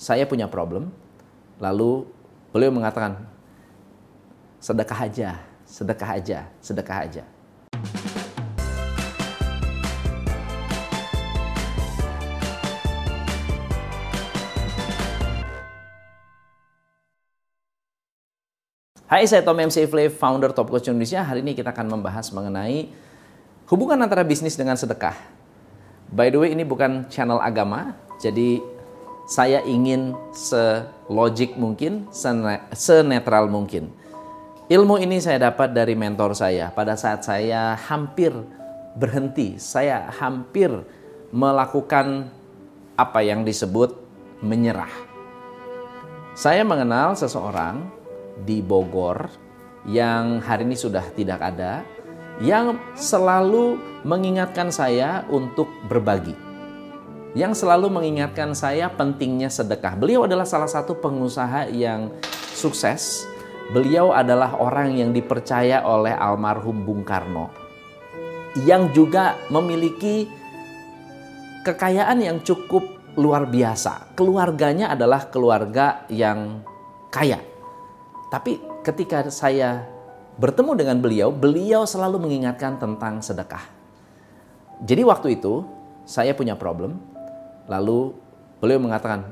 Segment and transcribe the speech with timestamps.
[0.00, 0.88] saya punya problem.
[1.60, 2.08] Lalu
[2.56, 3.20] beliau mengatakan,
[4.56, 5.30] sedekah aja,
[5.68, 7.24] sedekah aja, sedekah aja.
[19.04, 21.20] Hai, saya Tom MC Ifle, founder Top Coach Indonesia.
[21.20, 22.88] Hari ini kita akan membahas mengenai
[23.68, 25.18] hubungan antara bisnis dengan sedekah.
[26.08, 28.79] By the way, ini bukan channel agama, jadi
[29.30, 32.10] saya ingin selogik mungkin,
[32.74, 33.94] senetral mungkin.
[34.66, 38.34] Ilmu ini saya dapat dari mentor saya pada saat saya hampir
[38.98, 40.74] berhenti, saya hampir
[41.30, 42.26] melakukan
[42.98, 43.94] apa yang disebut
[44.42, 44.90] menyerah.
[46.34, 47.86] Saya mengenal seseorang
[48.42, 49.30] di Bogor
[49.86, 51.86] yang hari ini sudah tidak ada,
[52.42, 56.49] yang selalu mengingatkan saya untuk berbagi.
[57.32, 59.94] Yang selalu mengingatkan saya pentingnya sedekah.
[59.94, 62.10] Beliau adalah salah satu pengusaha yang
[62.54, 63.22] sukses.
[63.70, 67.54] Beliau adalah orang yang dipercaya oleh almarhum Bung Karno.
[68.66, 70.26] Yang juga memiliki
[71.62, 72.82] kekayaan yang cukup
[73.14, 74.18] luar biasa.
[74.18, 76.66] Keluarganya adalah keluarga yang
[77.14, 77.50] kaya
[78.30, 79.82] tapi ketika saya
[80.38, 83.66] bertemu dengan beliau, beliau selalu mengingatkan tentang sedekah.
[84.86, 85.66] Jadi waktu itu
[86.06, 87.02] saya punya problem,
[87.70, 88.10] lalu
[88.58, 89.22] beliau mengatakan,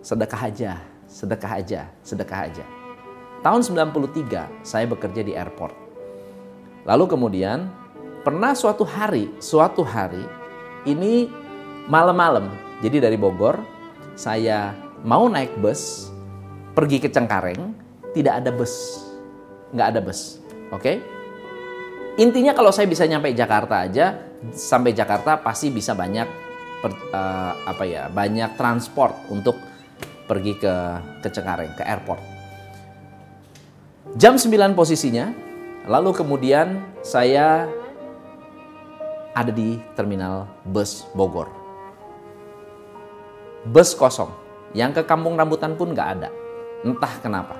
[0.00, 0.72] sedekah aja,
[1.04, 2.64] sedekah aja, sedekah aja.
[3.44, 5.76] Tahun 93 saya bekerja di airport.
[6.88, 7.68] Lalu kemudian
[8.24, 10.24] pernah suatu hari, suatu hari
[10.88, 11.28] ini
[11.92, 12.48] malam-malam.
[12.80, 13.60] Jadi dari Bogor
[14.16, 14.72] saya
[15.04, 16.08] mau naik bus
[16.72, 17.76] pergi ke Cengkareng,
[18.16, 19.04] tidak ada bus.
[19.76, 20.40] Nggak ada bus.
[20.72, 20.80] Oke?
[20.80, 20.96] Okay?
[22.14, 24.16] Intinya kalau saya bisa nyampe Jakarta aja,
[24.54, 26.43] sampai Jakarta pasti bisa banyak
[26.84, 29.56] per, uh, apa ya, banyak transport untuk
[30.28, 30.74] pergi ke
[31.24, 32.20] ke Cengkareng, ke airport.
[34.20, 35.32] Jam 9 posisinya,
[35.88, 37.64] lalu kemudian saya
[39.32, 41.48] ada di terminal bus Bogor.
[43.64, 44.28] Bus kosong,
[44.76, 46.28] yang ke Kampung Rambutan pun nggak ada.
[46.84, 47.56] Entah kenapa.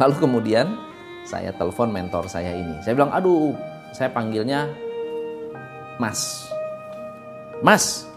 [0.00, 0.80] Lalu kemudian
[1.28, 2.80] saya telepon mentor saya ini.
[2.80, 3.52] Saya bilang, aduh,
[3.92, 4.66] saya panggilnya
[6.00, 6.48] Mas.
[7.60, 8.09] Mas,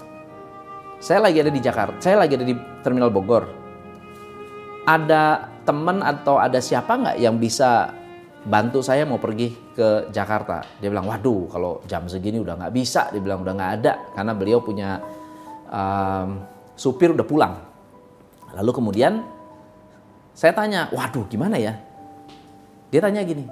[1.03, 3.43] saya lagi ada di Jakarta, saya lagi ada di Terminal Bogor.
[4.87, 7.91] Ada teman atau ada siapa nggak yang bisa
[8.47, 10.63] bantu saya mau pergi ke Jakarta?
[10.79, 13.11] Dia bilang, waduh, kalau jam segini udah nggak bisa.
[13.11, 15.03] Dia bilang udah nggak ada karena beliau punya
[15.67, 16.39] um,
[16.79, 17.59] supir udah pulang.
[18.55, 19.27] Lalu kemudian
[20.31, 21.75] saya tanya, waduh gimana ya?
[22.95, 23.43] Dia tanya gini,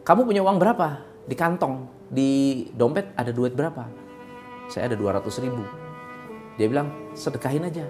[0.00, 1.92] kamu punya uang berapa di kantong?
[2.08, 2.30] Di
[2.72, 4.03] dompet ada duit berapa?
[4.68, 5.62] Saya ada 200 ribu.
[6.56, 7.86] Dia bilang, sedekahin aja.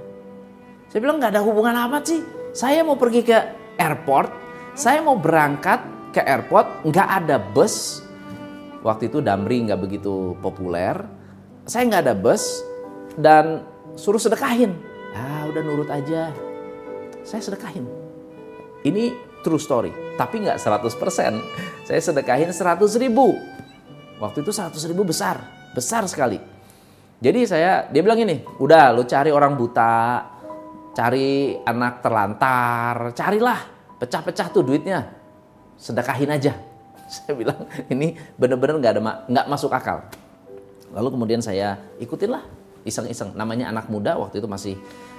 [0.89, 2.21] Saya bilang, nggak ada hubungan apa sih.
[2.55, 3.39] Saya mau pergi ke
[3.79, 4.31] airport,
[4.79, 5.83] saya mau berangkat
[6.15, 8.01] ke airport, nggak ada bus.
[8.84, 10.95] Waktu itu Damri nggak begitu populer.
[11.65, 12.63] Saya nggak ada bus
[13.17, 13.65] dan
[13.97, 14.77] suruh sedekahin.
[15.17, 16.31] Ah, udah nurut aja
[17.25, 17.89] saya sedekahin.
[18.84, 19.91] Ini true story,
[20.21, 21.41] tapi nggak 100%.
[21.89, 23.33] Saya sedekahin 100 ribu.
[24.21, 25.41] Waktu itu 100 ribu besar,
[25.73, 26.39] besar sekali.
[27.23, 30.27] Jadi saya, dia bilang ini, udah lu cari orang buta,
[30.93, 33.61] cari anak terlantar, carilah,
[33.99, 35.09] pecah-pecah tuh duitnya,
[35.79, 36.55] sedekahin aja.
[37.15, 40.09] Saya bilang ini bener-bener nggak ada nggak masuk akal.
[40.97, 42.41] Lalu kemudian saya ikutin lah,
[42.89, 43.37] iseng-iseng.
[43.37, 44.75] Namanya anak muda waktu itu masih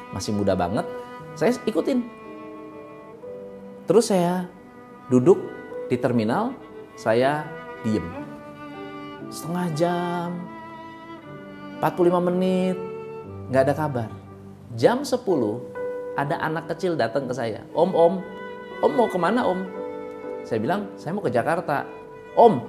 [0.10, 0.88] masih muda banget
[1.36, 2.00] saya ikutin.
[3.86, 4.48] Terus saya
[5.12, 5.38] duduk
[5.92, 6.56] di terminal,
[6.96, 7.46] saya
[7.84, 8.08] diem.
[9.30, 10.30] Setengah jam,
[11.80, 12.78] 45 menit,
[13.52, 14.10] nggak ada kabar.
[14.76, 15.20] Jam 10,
[16.16, 17.64] ada anak kecil datang ke saya.
[17.76, 18.14] Om, om,
[18.84, 19.64] om mau ke mana om?
[20.48, 21.84] Saya bilang, saya mau ke Jakarta.
[22.36, 22.64] Om,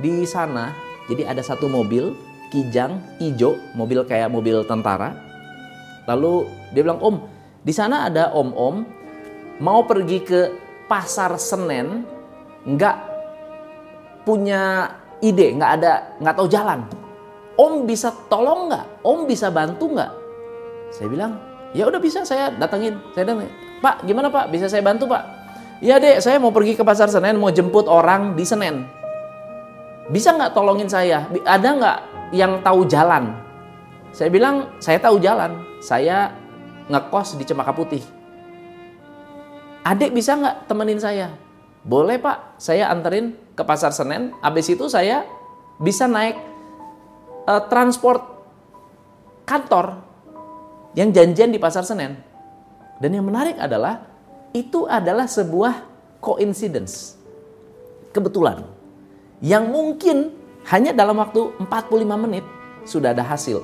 [0.00, 0.72] di sana,
[1.08, 2.12] jadi ada satu mobil,
[2.52, 5.16] kijang, hijau, mobil kayak mobil tentara.
[6.06, 7.16] Lalu dia bilang, om,
[7.66, 8.86] di sana ada om-om
[9.58, 10.40] mau pergi ke
[10.86, 12.06] pasar Senen,
[12.62, 12.96] nggak
[14.22, 14.92] punya
[15.24, 15.92] ide, nggak ada,
[16.22, 16.80] nggak tahu jalan.
[17.56, 19.00] Om bisa tolong nggak?
[19.00, 20.12] Om bisa bantu nggak?
[20.92, 21.40] Saya bilang,
[21.72, 23.00] ya udah bisa saya datengin.
[23.16, 23.52] Saya datengin.
[23.80, 24.52] Pak, gimana Pak?
[24.52, 25.22] Bisa saya bantu Pak?
[25.80, 28.88] Iya dek, saya mau pergi ke pasar Senen, mau jemput orang di Senen.
[30.08, 31.28] Bisa nggak tolongin saya?
[31.44, 31.98] Ada nggak
[32.32, 33.36] yang tahu jalan?
[34.12, 35.60] Saya bilang, saya tahu jalan.
[35.84, 36.32] Saya
[36.88, 38.00] ngekos di Cempaka Putih.
[39.84, 41.30] Adik bisa nggak temenin saya?
[41.86, 44.34] Boleh pak, saya anterin ke pasar Senen.
[44.42, 45.22] Habis itu saya
[45.78, 46.34] bisa naik
[47.46, 48.20] uh, transport
[49.46, 50.04] kantor.
[50.96, 52.16] yang janjian di pasar Senen.
[52.96, 54.08] Dan yang menarik adalah
[54.56, 55.84] itu adalah sebuah
[56.24, 57.20] coincidence.
[58.16, 58.64] Kebetulan.
[59.44, 60.16] Yang mungkin
[60.72, 62.48] hanya dalam waktu 45 menit
[62.88, 63.60] sudah ada hasil.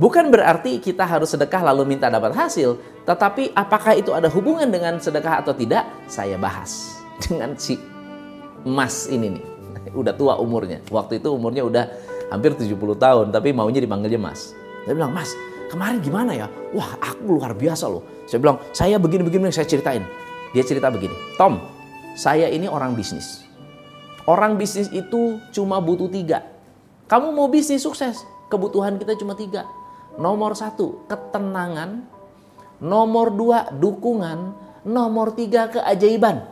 [0.00, 4.98] Bukan berarti kita harus sedekah lalu minta dapat hasil, tetapi apakah itu ada hubungan dengan
[4.98, 7.78] sedekah atau tidak, saya bahas dengan si
[8.66, 9.44] Mas ini nih.
[10.00, 10.82] Udah tua umurnya.
[10.88, 11.84] Waktu itu umurnya udah
[12.34, 14.52] hampir 70 tahun, tapi maunya dipanggilnya Mas.
[14.84, 15.32] Saya bilang, Mas,
[15.70, 16.46] kemarin gimana ya?
[16.74, 18.02] Wah, aku luar biasa loh.
[18.26, 20.04] Saya bilang, saya begini-begini, saya ceritain.
[20.52, 21.58] Dia cerita begini, Tom,
[22.14, 23.42] saya ini orang bisnis.
[24.24, 26.46] Orang bisnis itu cuma butuh tiga.
[27.10, 29.66] Kamu mau bisnis sukses, kebutuhan kita cuma tiga.
[30.14, 32.06] Nomor satu, ketenangan.
[32.78, 34.54] Nomor dua, dukungan.
[34.86, 36.46] Nomor tiga, keajaiban.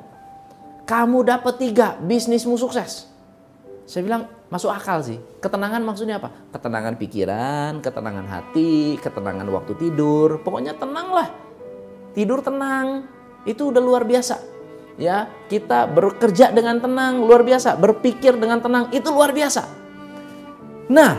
[0.82, 3.11] Kamu dapat tiga, bisnismu sukses.
[3.84, 5.19] Saya bilang, masuk akal sih.
[5.43, 6.31] Ketenangan maksudnya apa?
[6.55, 10.40] Ketenangan pikiran, ketenangan hati, ketenangan waktu tidur.
[10.40, 11.29] Pokoknya tenanglah.
[12.14, 13.06] Tidur tenang.
[13.43, 14.52] Itu udah luar biasa
[15.00, 19.64] ya kita bekerja dengan tenang luar biasa berpikir dengan tenang itu luar biasa
[20.93, 21.17] nah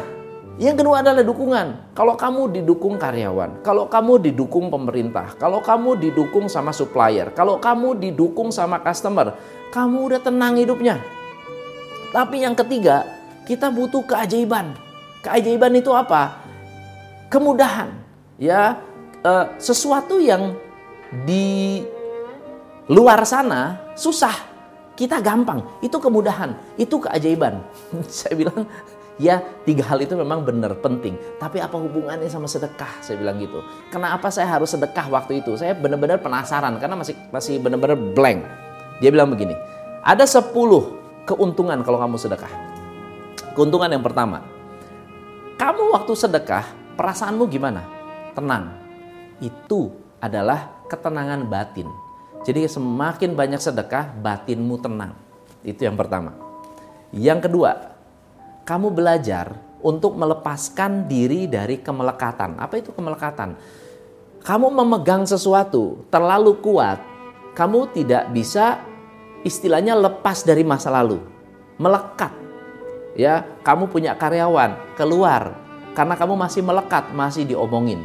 [0.62, 6.45] yang kedua adalah dukungan kalau kamu didukung karyawan kalau kamu didukung pemerintah kalau kamu didukung
[6.45, 9.33] sama supplier kalau kamu didukung sama customer
[9.74, 11.01] kamu udah tenang hidupnya
[12.13, 13.04] tapi yang ketiga
[13.44, 14.77] kita butuh keajaiban
[15.25, 16.38] keajaiban itu apa
[17.27, 17.89] kemudahan
[18.38, 18.77] ya
[19.25, 20.54] eh, sesuatu yang
[21.25, 21.81] di
[22.92, 24.36] Luar sana susah,
[25.00, 25.63] kita gampang.
[25.80, 27.63] Itu kemudahan, itu keajaiban.
[28.12, 28.68] Saya bilang,
[29.15, 31.15] ya tiga hal itu memang benar penting.
[31.39, 32.92] Tapi apa hubungannya sama sedekah?
[33.00, 33.63] Saya bilang gitu.
[33.88, 35.56] Kenapa saya harus sedekah waktu itu?
[35.56, 38.44] Saya benar-benar penasaran karena masih masih benar-benar blank.
[39.00, 39.56] Dia bilang begini,
[40.04, 40.44] ada 10
[41.23, 42.51] keuntungan kalau kamu sedekah.
[43.53, 44.43] Keuntungan yang pertama,
[45.55, 46.65] kamu waktu sedekah
[46.97, 47.85] perasaanmu gimana?
[48.33, 48.73] Tenang.
[49.39, 51.87] Itu adalah ketenangan batin.
[52.43, 55.15] Jadi semakin banyak sedekah, batinmu tenang.
[55.63, 56.35] Itu yang pertama.
[57.15, 57.71] Yang kedua,
[58.67, 62.59] kamu belajar untuk melepaskan diri dari kemelekatan.
[62.59, 63.55] Apa itu kemelekatan?
[64.43, 66.99] Kamu memegang sesuatu terlalu kuat,
[67.55, 68.83] kamu tidak bisa
[69.43, 71.19] istilahnya lepas dari masa lalu.
[71.77, 72.31] Melekat.
[73.13, 75.53] Ya, kamu punya karyawan, keluar.
[75.93, 78.01] Karena kamu masih melekat, masih diomongin.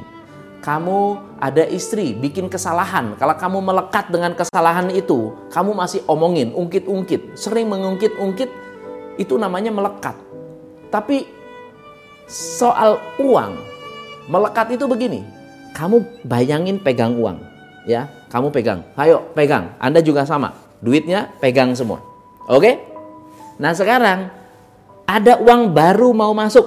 [0.61, 7.39] Kamu ada istri bikin kesalahan, kalau kamu melekat dengan kesalahan itu, kamu masih omongin, ungkit-ungkit,
[7.39, 8.51] sering mengungkit-ungkit,
[9.23, 10.19] itu namanya melekat.
[10.91, 11.31] Tapi
[12.27, 13.55] soal uang,
[14.27, 15.23] melekat itu begini,
[15.79, 17.39] kamu bayangin pegang uang,
[17.87, 22.03] ya, kamu pegang, ayo pegang, Anda juga sama, duitnya pegang semua,
[22.47, 22.73] oke?
[23.59, 24.31] Nah sekarang
[25.09, 26.67] ada uang baru mau masuk,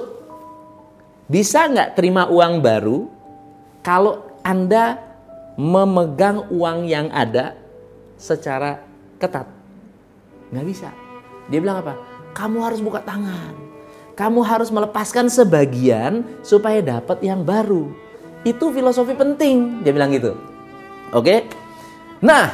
[1.30, 3.08] bisa nggak terima uang baru
[3.80, 5.00] kalau Anda
[5.56, 7.56] memegang uang yang ada
[8.16, 8.80] secara
[9.18, 9.46] ketat.
[10.52, 10.88] Nggak bisa.
[11.48, 11.94] Dia bilang apa?
[12.32, 13.54] Kamu harus buka tangan.
[14.12, 17.88] Kamu harus melepaskan sebagian supaya dapat yang baru.
[18.44, 19.80] Itu filosofi penting.
[19.80, 20.36] Dia bilang gitu.
[21.16, 21.48] Oke?
[22.20, 22.52] Nah,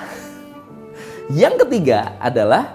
[1.29, 2.73] yang ketiga adalah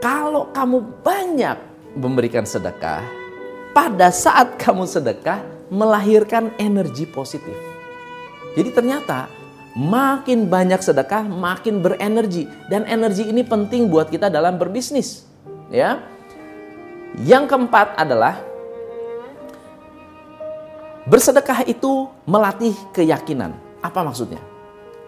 [0.00, 1.56] kalau kamu banyak
[1.96, 3.04] memberikan sedekah,
[3.72, 5.40] pada saat kamu sedekah,
[5.72, 7.56] melahirkan energi positif.
[8.56, 9.28] Jadi ternyata
[9.76, 15.28] makin banyak sedekah, makin berenergi dan energi ini penting buat kita dalam berbisnis,
[15.68, 16.00] ya.
[17.16, 18.40] Yang keempat adalah
[21.08, 23.56] bersedekah itu melatih keyakinan.
[23.80, 24.40] Apa maksudnya?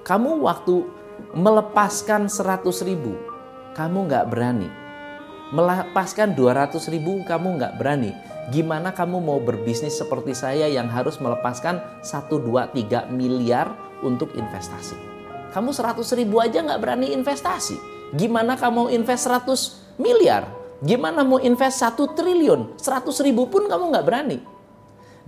[0.09, 0.98] Kamu waktu
[1.35, 3.17] melepaskan 100 ribu,
[3.75, 4.71] kamu nggak berani.
[5.53, 8.13] Melepaskan 200 ribu, kamu nggak berani
[8.49, 14.97] Gimana kamu mau berbisnis seperti saya yang harus melepaskan 1, 2, 3 miliar untuk investasi?
[15.53, 17.77] Kamu 100 ribu aja nggak berani investasi.
[18.17, 20.49] Gimana kamu invest 100 miliar?
[20.81, 22.81] Gimana mau invest 1 triliun?
[22.81, 24.41] 100 ribu pun kamu nggak berani.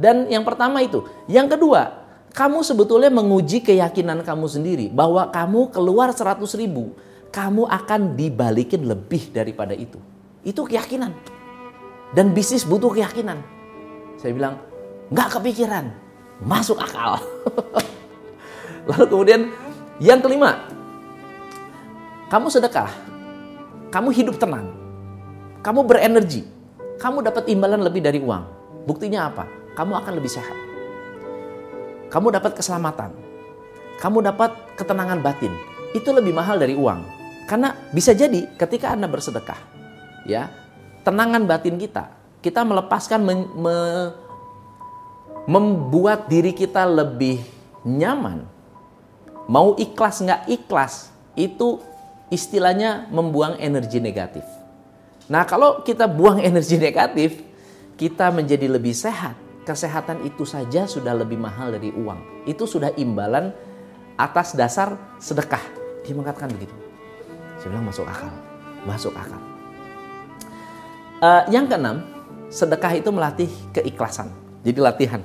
[0.01, 1.05] Dan yang pertama itu.
[1.29, 2.00] Yang kedua,
[2.31, 6.95] kamu sebetulnya menguji keyakinan kamu sendiri bahwa kamu keluar 100 ribu,
[7.35, 9.99] kamu akan dibalikin lebih daripada itu.
[10.47, 11.11] Itu keyakinan.
[12.15, 13.43] Dan bisnis butuh keyakinan.
[14.19, 14.63] Saya bilang,
[15.11, 15.91] nggak kepikiran,
[16.43, 17.19] masuk akal.
[18.91, 19.41] Lalu kemudian
[19.99, 20.71] yang kelima,
[22.31, 22.91] kamu sedekah,
[23.91, 24.71] kamu hidup tenang,
[25.67, 26.47] kamu berenergi,
[27.03, 28.45] kamu dapat imbalan lebih dari uang.
[28.87, 29.45] Buktinya apa?
[29.75, 30.70] Kamu akan lebih sehat.
[32.11, 33.15] Kamu dapat keselamatan.
[34.03, 35.55] Kamu dapat ketenangan batin.
[35.95, 37.01] Itu lebih mahal dari uang.
[37.47, 39.59] Karena bisa jadi ketika Anda bersedekah,
[40.27, 40.51] ya,
[41.07, 42.11] tenangan batin kita.
[42.41, 43.77] Kita melepaskan me, me,
[45.51, 47.43] membuat diri kita lebih
[47.85, 48.45] nyaman,
[49.49, 51.81] mau ikhlas nggak ikhlas, itu
[52.31, 54.47] istilahnya membuang energi negatif.
[55.27, 57.43] Nah kalau kita buang energi negatif,
[57.99, 59.50] kita menjadi lebih sehat.
[59.71, 62.43] Kesehatan itu saja sudah lebih mahal dari uang.
[62.43, 63.55] Itu sudah imbalan
[64.19, 65.63] atas dasar sedekah.
[66.03, 66.75] Dia mengatakan begitu.
[67.63, 68.35] Saya bilang masuk akal.
[68.83, 69.39] Masuk akal.
[71.23, 72.03] Uh, yang keenam,
[72.51, 74.35] sedekah itu melatih keikhlasan.
[74.67, 75.23] Jadi latihan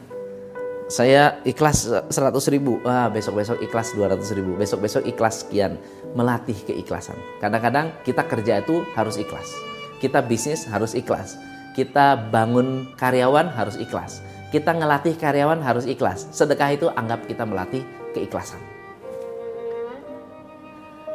[0.85, 2.13] saya ikhlas 100
[2.53, 5.81] ribu, ah, besok-besok ikhlas 200 ribu, besok-besok ikhlas sekian.
[6.13, 7.17] Melatih keikhlasan.
[7.41, 9.49] Kadang-kadang kita kerja itu harus ikhlas.
[9.97, 11.33] Kita bisnis harus ikhlas.
[11.73, 14.21] Kita bangun karyawan harus ikhlas.
[14.53, 16.29] Kita ngelatih karyawan harus ikhlas.
[16.31, 17.81] Sedekah itu anggap kita melatih
[18.13, 18.61] keikhlasan.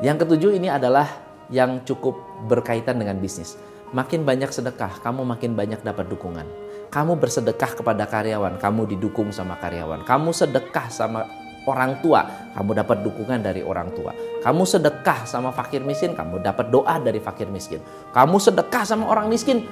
[0.01, 1.07] Yang ketujuh ini adalah
[1.53, 2.17] yang cukup
[2.49, 3.57] berkaitan dengan bisnis.
[3.91, 6.47] Makin banyak sedekah, kamu makin banyak dapat dukungan
[6.91, 10.03] kamu bersedekah kepada karyawan, kamu didukung sama karyawan.
[10.03, 11.23] Kamu sedekah sama
[11.71, 12.27] orang tua,
[12.59, 14.11] kamu dapat dukungan dari orang tua.
[14.43, 17.79] Kamu sedekah sama fakir miskin, kamu dapat doa dari fakir miskin.
[18.11, 19.63] Kamu sedekah sama orang miskin,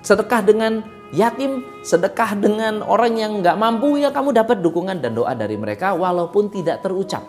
[0.00, 5.34] sedekah dengan yatim, sedekah dengan orang yang nggak mampu ya kamu dapat dukungan dan doa
[5.34, 7.22] dari mereka walaupun tidak terucap.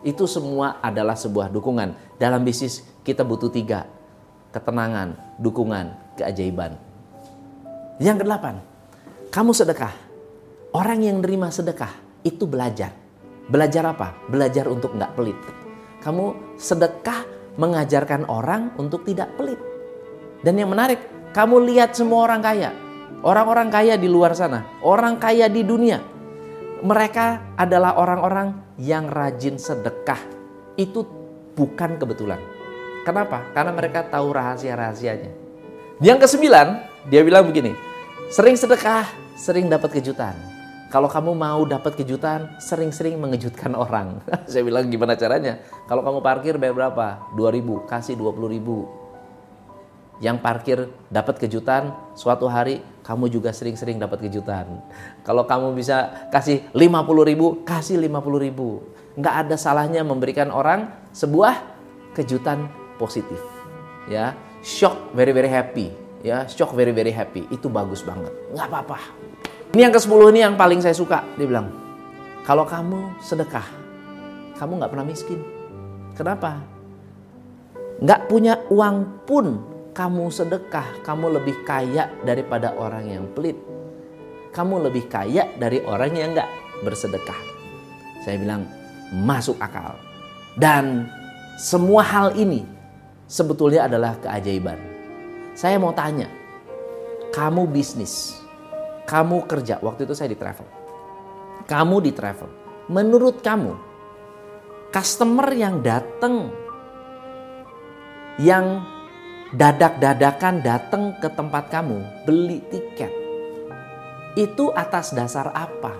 [0.00, 2.16] Itu semua adalah sebuah dukungan.
[2.16, 3.84] Dalam bisnis kita butuh tiga,
[4.48, 6.80] ketenangan, dukungan, keajaiban.
[8.00, 8.54] Yang kedelapan,
[9.28, 9.92] kamu sedekah.
[10.70, 11.90] Orang yang nerima sedekah
[12.22, 12.94] itu belajar.
[13.50, 14.14] Belajar apa?
[14.30, 15.36] Belajar untuk nggak pelit.
[16.00, 17.26] Kamu sedekah
[17.58, 19.58] mengajarkan orang untuk tidak pelit.
[20.40, 22.70] Dan yang menarik, kamu lihat semua orang kaya.
[23.20, 26.00] Orang-orang kaya di luar sana, orang kaya di dunia.
[26.80, 30.18] Mereka adalah orang-orang yang rajin sedekah.
[30.80, 31.04] Itu
[31.52, 32.40] bukan kebetulan.
[33.04, 33.44] Kenapa?
[33.52, 35.30] Karena mereka tahu rahasia-rahasianya.
[36.00, 36.66] Yang kesembilan,
[37.12, 37.76] dia bilang begini,
[38.30, 40.38] Sering sedekah, sering dapat kejutan.
[40.86, 44.22] Kalau kamu mau dapat kejutan, sering-sering mengejutkan orang.
[44.50, 45.58] Saya bilang gimana caranya?
[45.90, 47.30] Kalau kamu parkir bayar berapa?
[47.34, 48.99] 2000, kasih 20 ribu.
[50.20, 54.84] Yang parkir dapat kejutan, suatu hari kamu juga sering-sering dapat kejutan.
[55.24, 58.84] Kalau kamu bisa kasih 50 ribu, kasih 50 ribu.
[59.16, 61.56] Nggak ada salahnya memberikan orang sebuah
[62.12, 62.68] kejutan
[63.00, 63.40] positif.
[64.12, 65.88] Ya, shock, very very happy
[66.20, 66.44] ya.
[66.44, 67.48] Shock very very happy.
[67.48, 68.32] Itu bagus banget.
[68.52, 68.98] Nggak apa-apa.
[69.72, 71.72] Ini yang ke 10 ini yang paling saya suka dia bilang.
[72.44, 73.64] Kalau kamu sedekah
[74.60, 75.40] kamu nggak pernah miskin.
[76.12, 76.60] Kenapa?
[78.00, 83.56] Nggak punya uang pun kamu sedekah kamu lebih kaya daripada orang yang pelit
[84.50, 86.50] kamu lebih kaya dari orang yang nggak
[86.82, 87.40] bersedekah
[88.22, 88.66] saya bilang
[89.10, 89.98] masuk akal
[90.58, 91.08] dan
[91.58, 92.64] semua hal ini
[93.26, 94.90] sebetulnya adalah keajaiban
[95.60, 96.30] saya mau tanya,
[97.36, 98.38] kamu bisnis,
[99.04, 100.66] kamu kerja, waktu itu saya di travel.
[101.68, 102.48] Kamu di travel.
[102.88, 103.76] Menurut kamu,
[104.88, 106.48] customer yang datang
[108.40, 108.80] yang
[109.50, 113.10] dadak-dadakan datang ke tempat kamu beli tiket
[114.38, 115.90] itu atas dasar apa?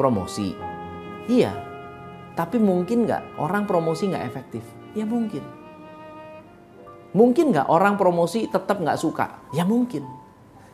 [0.00, 0.56] Promosi.
[1.28, 1.52] Iya,
[2.32, 4.64] tapi mungkin nggak orang promosi nggak efektif?
[4.96, 5.44] Ya mungkin.
[7.12, 9.52] Mungkin nggak orang promosi tetap nggak suka?
[9.52, 10.08] Ya mungkin.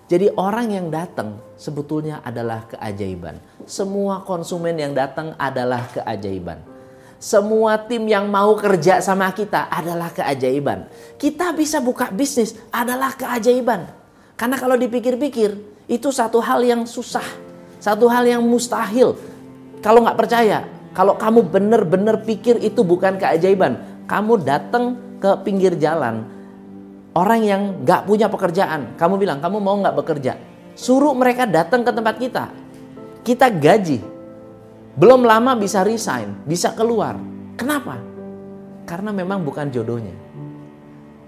[0.06, 3.42] Jadi orang yang datang sebetulnya adalah keajaiban.
[3.66, 6.77] Semua konsumen yang datang adalah keajaiban.
[7.18, 10.87] Semua tim yang mau kerja sama kita adalah keajaiban.
[11.18, 13.90] Kita bisa buka bisnis adalah keajaiban.
[14.38, 15.50] Karena kalau dipikir-pikir
[15.90, 17.26] itu satu hal yang susah.
[17.82, 19.18] Satu hal yang mustahil.
[19.82, 20.62] Kalau nggak percaya,
[20.94, 26.26] kalau kamu benar-benar pikir itu bukan keajaiban, kamu datang ke pinggir jalan,
[27.14, 30.34] orang yang gak punya pekerjaan, kamu bilang kamu mau gak bekerja,
[30.75, 32.44] suruh mereka datang ke tempat kita,
[33.22, 33.98] kita gaji,
[34.98, 37.14] belum lama bisa resign, bisa keluar.
[37.54, 38.02] Kenapa?
[38.82, 40.14] Karena memang bukan jodohnya.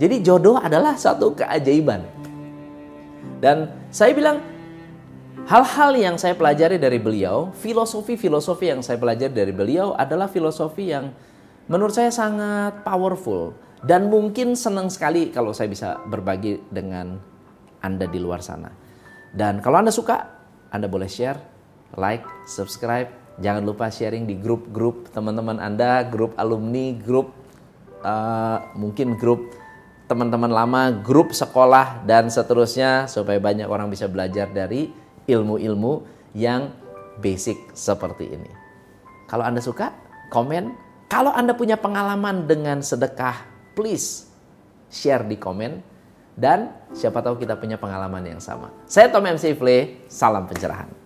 [0.02, 2.02] Jadi jodoh adalah satu keajaiban.
[3.38, 4.42] Dan saya bilang
[5.46, 11.14] hal-hal yang saya pelajari dari beliau, filosofi-filosofi yang saya pelajari dari beliau adalah filosofi yang
[11.70, 13.54] menurut saya sangat powerful
[13.86, 17.16] dan mungkin senang sekali kalau saya bisa berbagi dengan
[17.80, 18.72] Anda di luar sana.
[19.30, 20.16] Dan kalau Anda suka,
[20.74, 21.38] Anda boleh share,
[21.94, 23.19] like, subscribe.
[23.38, 27.30] Jangan lupa sharing di grup-grup teman-teman Anda, grup alumni, grup
[28.02, 29.54] uh, mungkin grup
[30.10, 34.90] teman-teman lama, grup sekolah dan seterusnya supaya banyak orang bisa belajar dari
[35.30, 36.02] ilmu-ilmu
[36.34, 36.74] yang
[37.22, 38.50] basic seperti ini.
[39.30, 39.94] Kalau Anda suka,
[40.34, 40.74] komen.
[41.06, 44.30] Kalau Anda punya pengalaman dengan sedekah please
[44.90, 45.82] share di komen
[46.34, 48.70] dan siapa tahu kita punya pengalaman yang sama.
[48.86, 50.99] Saya Tom MC Fle, salam pencerahan.